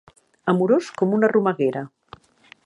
[0.53, 1.85] Amorós com una romeguera.